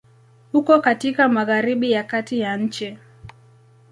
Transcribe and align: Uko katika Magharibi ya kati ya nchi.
Uko 0.53 0.79
katika 0.81 1.29
Magharibi 1.29 1.91
ya 1.91 2.03
kati 2.03 2.39
ya 2.39 2.57
nchi. 2.57 2.97